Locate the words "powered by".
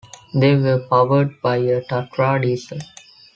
0.79-1.57